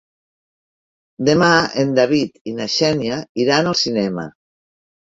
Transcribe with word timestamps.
Demà 1.29 1.51
en 1.85 1.93
David 2.01 2.41
i 2.53 2.57
na 2.63 2.69
Xènia 2.79 3.23
iran 3.47 3.73
al 3.75 3.81
cinema. 3.87 4.29